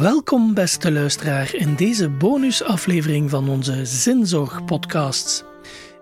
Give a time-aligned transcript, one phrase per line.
[0.00, 5.42] Welkom, beste luisteraar, in deze bonusaflevering van onze Zinzorg-podcasts.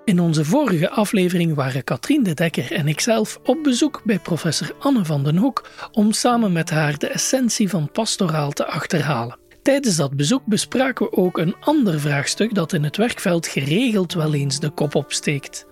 [0.04, 5.04] In onze vorige aflevering waren Katrien de Dekker en ikzelf op bezoek bij professor Anne
[5.04, 9.38] van den Hoek om samen met haar de essentie van pastoraal te achterhalen.
[9.63, 14.35] Tijdens dat bezoek bespraken we ook een ander vraagstuk dat in het werkveld geregeld wel
[14.35, 15.67] eens de kop opsteekt.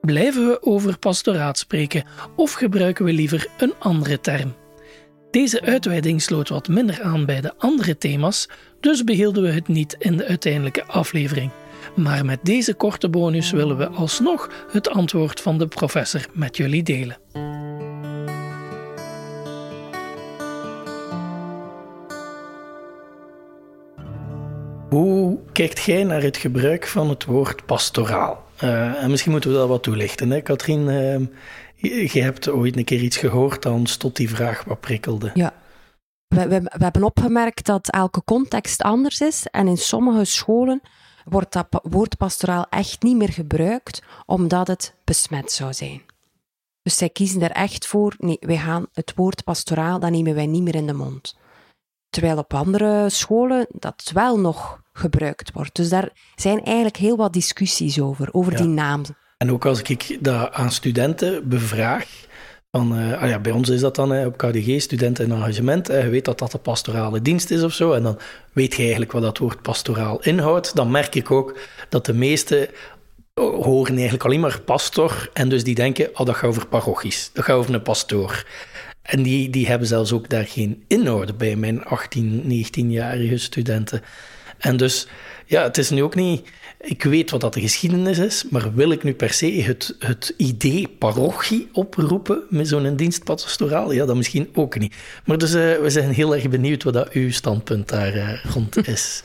[0.00, 2.04] Blijven we over pastoraat spreken
[2.36, 4.54] of gebruiken we liever een andere term?
[5.32, 8.48] Deze uitweiding sloot wat minder aan bij de andere thema's,
[8.80, 11.50] dus behielden we het niet in de uiteindelijke aflevering.
[11.96, 16.82] Maar met deze korte bonus willen we alsnog het antwoord van de professor met jullie
[16.82, 17.16] delen.
[24.88, 28.44] Hoe kijkt jij naar het gebruik van het woord pastoraal?
[28.64, 30.30] Uh, en misschien moeten we dat wat toelichten.
[30.30, 30.40] Hè?
[30.40, 31.16] Katrien, uh,
[31.88, 35.30] je hebt ooit een keer iets gehoord dat ons tot die vraag wat prikkelde.
[35.34, 35.54] Ja.
[36.26, 39.46] We, we, we hebben opgemerkt dat elke context anders is.
[39.46, 40.80] En in sommige scholen
[41.24, 46.02] wordt dat woord pastoraal echt niet meer gebruikt, omdat het besmet zou zijn.
[46.82, 50.46] Dus zij kiezen er echt voor, nee, wij gaan het woord pastoraal, dat nemen wij
[50.46, 51.36] niet meer in de mond.
[52.10, 55.74] Terwijl op andere scholen dat wel nog gebruikt wordt.
[55.76, 59.02] Dus daar zijn eigenlijk heel wat discussies over, over die naam.
[59.42, 62.06] En ook als ik dat aan studenten bevraag,
[62.70, 65.86] van, uh, ah ja, bij ons is dat dan hè, op KDG, studenten en engagement.
[65.86, 67.92] je weet dat dat de pastorale dienst is of zo.
[67.92, 68.18] En dan
[68.52, 70.76] weet je eigenlijk wat dat woord pastoraal inhoudt.
[70.76, 72.68] Dan merk ik ook dat de meesten
[73.34, 75.30] horen eigenlijk alleen maar pastor.
[75.32, 77.30] En dus die denken, oh, dat gaat over parochies.
[77.32, 78.46] Dat gaat over een pastoor.
[79.02, 84.02] En die, die hebben zelfs ook daar geen inhoud bij mijn 18, 19-jarige studenten.
[84.62, 85.08] En dus,
[85.46, 86.42] ja, het is nu ook niet
[86.82, 90.34] ik weet wat dat de geschiedenis is, maar wil ik nu per se het, het
[90.36, 93.92] idee parochie oproepen met zo'n dienst pastoraal?
[93.92, 94.96] Ja, dat misschien ook niet.
[95.24, 98.86] Maar dus uh, we zijn heel erg benieuwd wat dat uw standpunt daar uh, rond
[98.88, 99.22] is.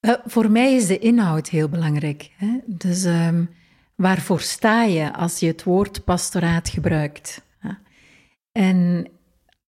[0.00, 2.30] Uh, voor mij is de inhoud heel belangrijk.
[2.36, 2.58] Hè?
[2.66, 3.50] Dus um,
[3.94, 7.42] waarvoor sta je als je het woord pastoraat gebruikt?
[8.52, 9.08] En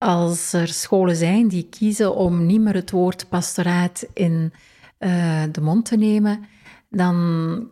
[0.02, 4.52] als er scholen zijn die kiezen om niet meer het woord pastoraat in
[4.98, 6.44] uh, de mond te nemen,
[6.88, 7.68] dan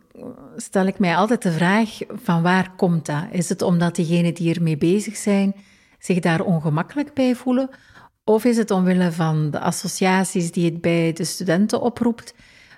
[0.55, 3.23] stel ik mij altijd de vraag van waar komt dat?
[3.31, 5.55] Is het omdat diegenen die ermee bezig zijn
[5.99, 7.69] zich daar ongemakkelijk bij voelen?
[8.23, 12.33] Of is het omwille van de associaties die het bij de studenten oproept?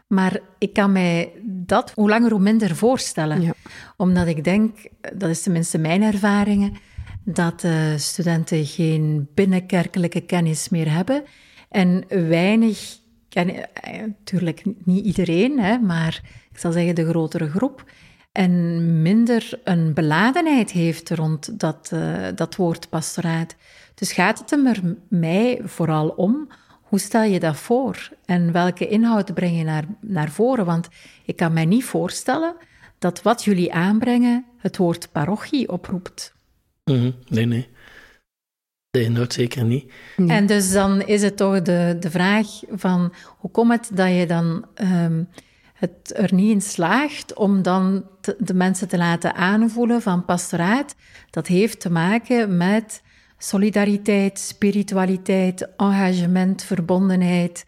[0.07, 3.41] Maar ik kan mij dat hoe langer hoe minder voorstellen.
[3.41, 3.53] Ja.
[3.97, 4.77] Omdat ik denk,
[5.13, 6.73] dat is tenminste mijn ervaringen,
[7.23, 11.23] dat de studenten geen binnenkerkelijke kennis meer hebben
[11.69, 12.97] en weinig
[13.29, 17.91] ken eh, natuurlijk niet iedereen, hè, maar ik zal zeggen de grotere groep.
[18.31, 23.55] En minder een beladenheid heeft rond dat, uh, dat woord pastoraat.
[23.95, 26.47] Dus gaat het er mij vooral om,
[26.81, 28.09] hoe stel je dat voor?
[28.25, 30.65] En welke inhoud breng je naar, naar voren?
[30.65, 30.87] Want
[31.25, 32.55] ik kan mij niet voorstellen
[32.99, 36.33] dat wat jullie aanbrengen het woord parochie oproept.
[36.91, 37.67] Mm Nee, nee.
[38.89, 39.91] De inhoud zeker niet.
[40.27, 44.25] En dus dan is het toch de, de vraag van hoe komt het dat je
[44.27, 45.27] dan um,
[45.73, 48.05] het er niet in slaagt om dan
[48.37, 50.95] de mensen te laten aanvoelen van pastoraat.
[51.29, 53.01] Dat heeft te maken met
[53.37, 57.65] solidariteit, spiritualiteit, engagement, verbondenheid,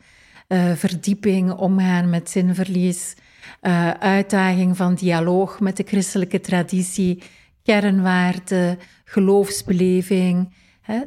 [0.47, 3.13] uh, verdieping, omgaan met zinverlies,
[3.61, 7.23] uh, uitdaging van dialoog met de christelijke traditie,
[7.65, 10.53] kernwaarden, geloofsbeleving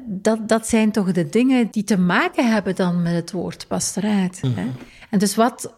[0.06, 4.40] dat, dat zijn toch de dingen die te maken hebben dan met het woord pastoraat.
[4.40, 4.48] hè?
[4.48, 4.68] Mhm.
[5.10, 5.74] En dus wat,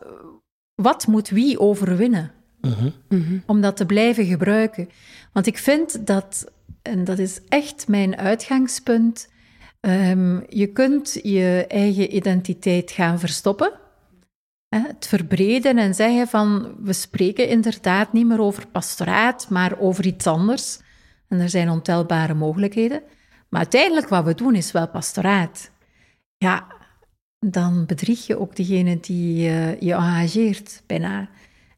[0.75, 2.31] wat moet wie overwinnen?
[2.61, 3.39] Mhm.
[3.47, 4.89] Om dat te blijven gebruiken.
[5.33, 6.53] Want ik vind dat,
[6.83, 9.29] en dat is echt mijn uitgangspunt,
[9.81, 13.73] um, je kunt je eigen identiteit gaan verstoppen.
[14.71, 20.27] Het verbreden en zeggen van we spreken inderdaad niet meer over pastoraat, maar over iets
[20.27, 20.81] anders.
[21.28, 23.03] En er zijn ontelbare mogelijkheden.
[23.49, 25.71] Maar uiteindelijk wat we doen is wel pastoraat.
[26.37, 26.67] Ja,
[27.39, 31.28] dan bedrieg je ook degene die uh, je engageert bijna.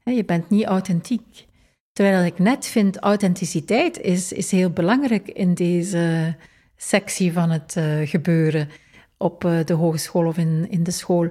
[0.05, 1.47] Je bent niet authentiek.
[1.93, 6.37] Terwijl ik net vind, authenticiteit is, is heel belangrijk in deze
[6.77, 8.69] sectie van het uh, gebeuren
[9.17, 11.31] op uh, de hogeschool of in, in de school.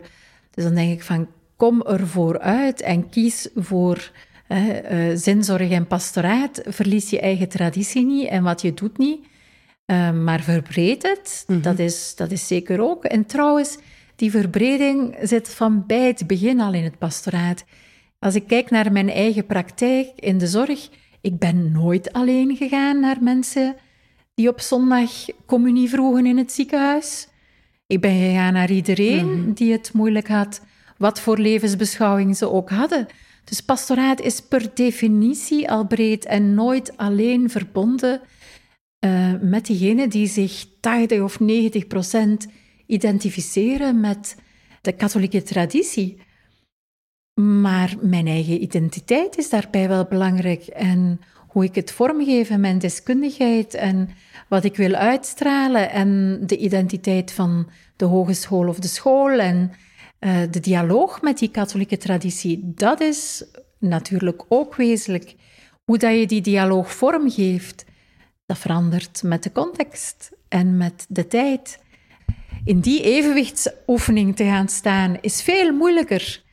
[0.52, 1.28] Dus dan denk ik van,
[1.62, 4.12] kom ervoor uit en kies voor
[4.48, 4.60] uh,
[5.14, 6.62] zinzorg en pastoraat.
[6.66, 9.26] Verlies je eigen traditie niet en wat je doet niet.
[9.86, 11.62] Ehm, maar verbreed het, mhm.
[11.62, 13.06] dat, is, dat is zeker ook.
[13.06, 13.78] En trouwens,
[14.16, 17.64] die verbreding zit van bij het begin al in het pastoraat.
[18.20, 20.90] Als ik kijk naar mijn eigen praktijk in de zorg,
[21.22, 23.76] ik ben nooit alleen gegaan naar mensen
[24.34, 25.12] die op zondag
[25.46, 27.28] communie vroegen in het ziekenhuis.
[27.88, 29.54] Ik ben gegaan naar iedereen Mhm.
[29.54, 30.62] die het moeilijk had,
[31.02, 33.08] wat voor levensbeschouwing ze ook hadden.
[33.44, 38.22] Dus pastoraat is per definitie al breed en nooit alleen verbonden
[39.00, 42.48] eh, met diegenen die zich 80 of 90 procent
[42.86, 44.36] identificeren met
[44.82, 46.22] de katholieke traditie.
[47.42, 50.68] Maar mijn eigen identiteit is daarbij wel belangrijk.
[50.68, 54.10] En hoe ik het vormgeef en mijn deskundigheid en
[54.48, 59.72] wat ik wil uitstralen en de identiteit van de hogeschool of de school en
[60.22, 63.46] eh, de dialoog met die katholieke traditie, dat is
[63.80, 65.36] natuurlijk ook wezenlijk.
[65.84, 67.86] Hoe dat je die dialoog vormgeeft,
[68.46, 71.80] dat verandert met de context en met de tijd.
[72.64, 76.44] In die evenwichtsoefening te gaan staan is veel moeilijker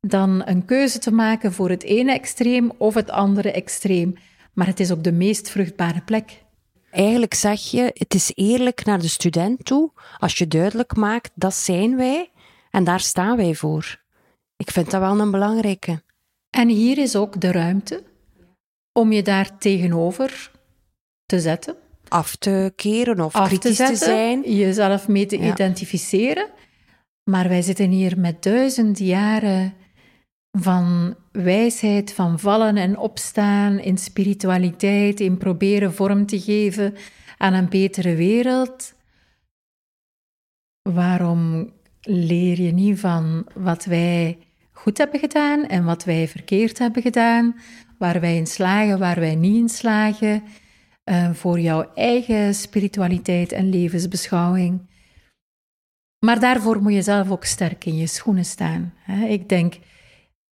[0.00, 4.14] dan een keuze te maken voor het ene extreem of het andere extreem.
[4.52, 6.44] Maar het is ook de meest vruchtbare plek.
[6.90, 11.54] Eigenlijk zeg je, het is eerlijk naar de student toe als je duidelijk maakt, dat
[11.54, 12.30] zijn wij
[12.76, 14.00] en daar staan wij voor.
[14.56, 16.02] Ik vind dat wel een belangrijke.
[16.50, 18.02] En hier is ook de ruimte
[18.92, 20.50] om je daar tegenover
[21.26, 21.76] te zetten,
[22.08, 24.40] Af te keren of af te kritisch zetten, te zijn.
[24.56, 25.52] jezelf mee te Ja.
[25.52, 26.48] identificeren.
[27.30, 29.74] Maar wij zitten hier met duizend jaren
[30.58, 36.94] van wijsheid, van vallen en opstaan, in spiritualiteit, in proberen vorm te geven
[37.38, 38.94] aan een betere wereld.
[40.82, 41.72] Waarom
[42.06, 44.38] leer je niet van wat wij
[44.72, 47.56] goed hebben gedaan en wat wij verkeerd hebben gedaan,
[47.98, 50.42] waar wij in slagen, waar wij niet in slagen,
[51.04, 54.80] eh, voor jouw eigen spiritualiteit en levensbeschouwing?
[56.26, 58.94] Maar daarvoor moet je zelf ook sterk in je schoenen staan.
[58.98, 59.26] hè.
[59.26, 59.74] Ik denk,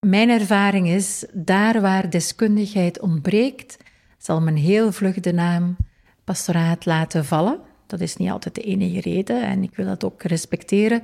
[0.06, 3.76] mijn ervaring is, daar waar deskundigheid ontbreekt,
[4.18, 5.76] zal men heel vlug de naam
[6.24, 7.60] pastoraat laten vallen.
[7.86, 11.02] Dat is niet altijd de enige reden en ik wil dat ook respecteren.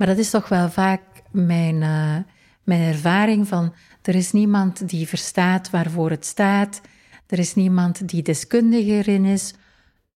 [0.00, 2.16] Maar dat is toch wel vaak mijn, eh,
[2.64, 6.80] mijn ervaring van, er is niemand die verstaat waarvoor het staat.
[7.26, 9.54] Er is niemand die deskundiger in is.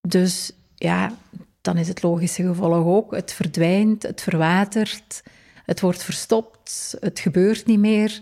[0.01, 1.13] Dus ja,
[1.61, 5.23] dan is het logische gevolg ook, het verdwijnt, het verwatert,
[5.65, 8.21] het wordt verstopt, het gebeurt niet meer.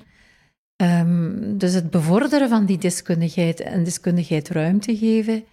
[0.77, 5.45] Ehm, dus het bevorderen van die deskundigheid en deskundigheid ruimte geven,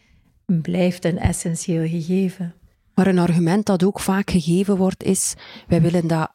[0.46, 2.54] blijft een essentieel gegeven.
[3.00, 5.34] Maar een argument dat ook vaak gegeven wordt is,
[5.68, 6.34] wij willen dat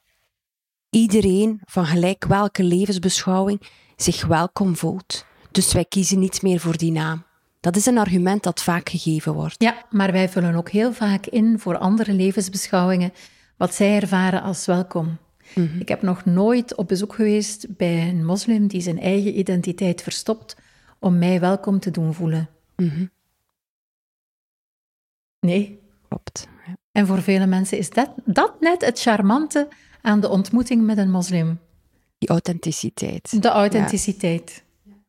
[0.91, 3.61] iedereen van gelijk welke levensbeschouwing
[3.97, 5.27] zich welkom voelt.
[5.51, 7.25] Dus wij kiezen niet meer voor die naam.
[7.61, 9.63] Dat is een argument dat vaak gegeven wordt.
[9.63, 13.13] Ja, maar wij vullen ook heel vaak in voor andere levensbeschouwingen
[13.57, 15.19] wat zij ervaren als welkom.
[15.79, 20.57] Ik heb nog nooit op bezoek geweest bij een moslim die zijn eigen identiteit verstopt
[20.99, 22.49] om mij welkom te doen voelen.
[25.41, 25.83] Nee.
[26.09, 26.53] Klopt.
[26.94, 29.69] En voor vele mensen is dat, dat net het charmante
[30.02, 31.58] aan de ontmoeting met een moslim.
[32.19, 33.43] Die authenticiteit.
[33.43, 34.62] De authenticiteit.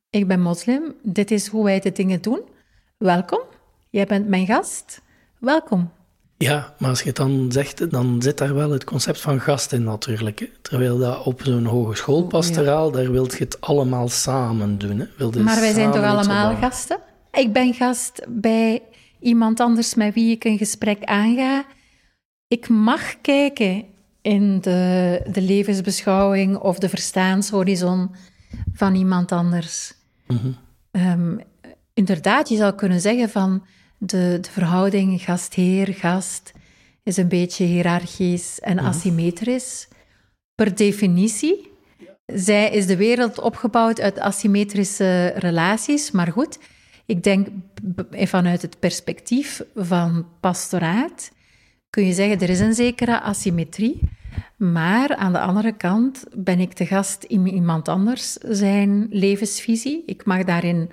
[0.10, 2.42] Ik ben moslim, dit is hoe wij de dingen doen.
[2.98, 3.40] Welkom,
[3.90, 5.02] jij bent mijn gast.
[5.40, 5.92] Welkom.
[6.38, 9.74] Ja, maar als je het dan zegt, dan zit daar wel het concept van gast
[9.74, 10.40] in natuurlijk.
[10.40, 10.48] hè.
[10.62, 15.00] Terwijl dat op zo'n hogeschoolpastoraal, daar wilt je het allemaal samen doen.
[15.00, 15.06] Hè.
[15.18, 17.00] Wil Maar wij zijn toch allemaal gasten?
[17.32, 18.82] Ik ben gast bij
[19.20, 21.66] iemand anders met wie ik een gesprek aanga.
[22.48, 23.86] Ik mag kijken
[24.22, 28.16] in de, de levensbeschouwing of de verstaanshorizon
[28.74, 29.94] van iemand anders.
[30.92, 31.38] Ehm,
[31.94, 33.66] inderdaad, je zou kunnen zeggen van
[33.98, 36.54] de, de verhouding gastheer-gast
[37.04, 39.88] is een beetje hiërarchisch en asymmetrisch.
[40.56, 41.74] Per definitie
[42.26, 46.60] zij is de wereld opgebouwd uit asymmetrische relaties, maar goed,
[47.06, 47.48] ik denk
[48.12, 51.32] vanuit het perspectief van pastoraat
[51.96, 54.00] kun je zeggen er is een zekere asymmetrie,
[54.58, 60.04] maar aan de andere kant ben ik de gast in iemand anders zijn levensvisie.
[60.06, 60.92] Ik mag daarin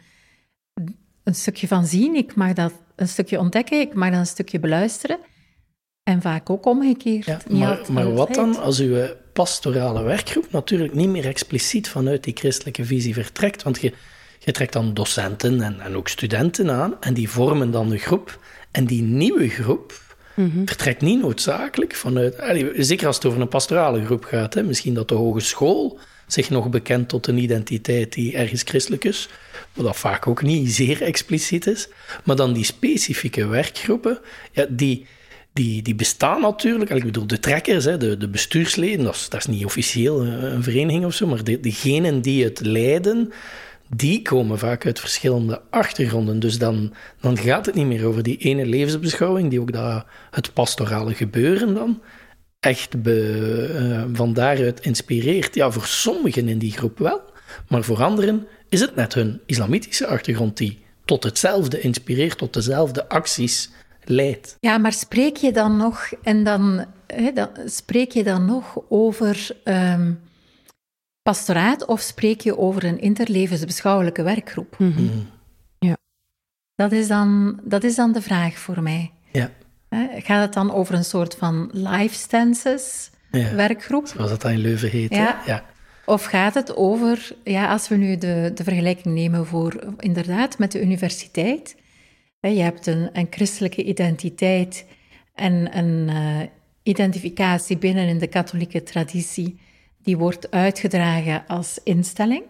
[1.24, 4.60] een stukje van zien, ik mag dat een stukje ontdekken, ik mag dat een stukje
[4.60, 5.18] beluisteren.
[6.02, 7.26] En vaak ook omgekeerd.
[7.26, 12.36] Ja, maar, maar wat dan als uw pastorale werkgroep natuurlijk niet meer expliciet vanuit die
[12.36, 13.62] christelijke visie vertrekt?
[13.62, 13.92] Want je,
[14.38, 18.40] je trekt dan docenten en, en ook studenten aan en die vormen dan de groep.
[18.70, 20.10] En die nieuwe groep
[20.64, 22.34] vertrekt niet noodzakelijk vanuit...
[22.76, 24.54] Zeker als het over een pastorale groep gaat.
[24.54, 29.28] Hè, misschien dat de hogeschool zich nog bekent tot een identiteit die ergens christelijk is,
[29.72, 31.88] wat dat vaak ook niet zeer expliciet is.
[32.24, 34.18] Maar dan die specifieke werkgroepen,
[34.52, 35.06] ja, die
[35.52, 36.90] die, die bestaan natuurlijk.
[36.90, 40.52] Ik bedoel, de trekkers, hè, de, de bestuursleden, dat is, dat is niet officieel een,
[40.54, 43.32] een vereniging of zo, maar de, degenen die het leiden,
[43.96, 46.40] die komen vaak uit verschillende achtergronden.
[46.40, 50.52] Dus dan, dan gaat het niet meer over die ene levensbeschouwing, die ook dat, het
[50.52, 52.02] pastorale gebeuren dan.
[52.60, 55.54] echt be, uh, van daaruit inspireert.
[55.54, 57.20] Ja, voor sommigen in die groep wel,
[57.68, 63.08] maar voor anderen is het net hun islamitische achtergrond die tot hetzelfde inspireert, tot dezelfde
[63.08, 63.70] acties
[64.04, 64.56] leidt.
[64.60, 66.84] Ja, maar spreek je dan nog, en dan,
[67.66, 70.20] spreek je dan nog over um,
[71.22, 74.78] pastoraat of spreek je over een interlevensbeschouwelijke werkgroep?
[74.78, 75.26] Mm -hmm.
[75.78, 75.96] Ja.
[76.74, 79.10] Dat is, dan, dat is dan de vraag voor mij.
[79.32, 79.50] Ja.
[80.16, 83.54] Gaat het dan over een soort van life stances ja.
[83.54, 84.06] werkgroep?
[84.06, 85.14] Zoals dat in Leuven heet.
[85.14, 85.42] Ja.
[85.46, 85.64] ja.
[86.04, 90.72] Of gaat het over, ja, als we nu de, de vergelijking nemen voor inderdaad met
[90.72, 91.76] de universiteit.
[92.40, 94.84] Je hebt een, een christelijke identiteit
[95.34, 96.46] en een uh,
[96.82, 99.60] identificatie binnen in de katholieke traditie,
[100.02, 102.42] die wordt uitgedragen als instelling.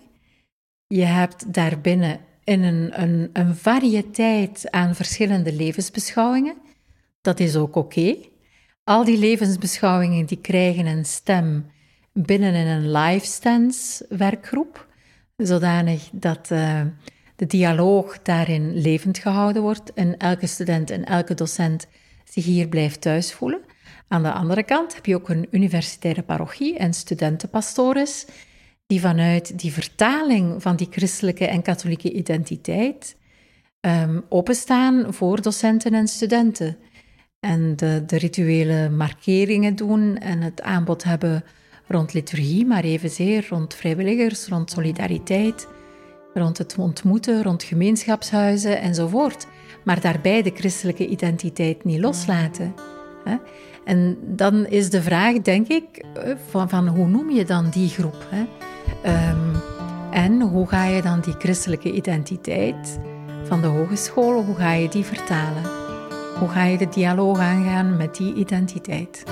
[0.87, 6.57] Je hebt daarbinnen in een, een, een variëteit aan verschillende levensbeschouwingen.
[7.21, 8.17] Dat is ook oké.
[8.85, 11.67] Al die levensbeschouwingen die krijgen een stem
[12.13, 14.87] binnen in een life stance werkgroep,
[15.37, 16.81] zodanig dat uh,
[17.37, 21.87] de dialoog daarin levend gehouden wordt en elke student en elke docent
[22.25, 23.61] zich hier blijft thuisvoelen.
[24.13, 28.27] Aan de andere kant heb je ook een universitaire parochie en studentenpastores
[28.87, 33.17] die vanuit die vertaling van die christelijke en katholieke identiteit
[33.81, 36.77] um, openstaan voor docenten en studenten.
[37.41, 41.45] En de, de rituele markeringen doen en het aanbod hebben
[41.89, 45.69] rond liturgie, maar evenzeer rond vrijwilligers, rond solidariteit,
[46.35, 49.47] rond het ontmoeten, rond gemeenschapshuizen enzovoort.
[49.85, 52.92] Maar daarbij de christelijke identiteit niet loslaten.
[53.85, 57.89] En dan is de vraag, denk ik, eh, van, van hoe noem je dan die
[57.89, 58.27] groep?
[59.07, 59.61] Um,
[60.11, 62.99] en hoe ga je dan die christelijke identiteit
[63.45, 65.63] van de hogescholen, hoe ga je die vertalen?
[66.39, 69.25] Hoe ga je de dialoog aangaan met die identiteit?